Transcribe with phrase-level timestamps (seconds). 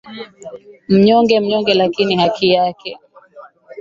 [0.89, 2.99] mnyonge mnyongeni lakini haki yake